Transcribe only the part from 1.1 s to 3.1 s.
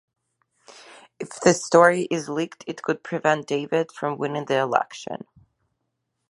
If this story is leaked, it could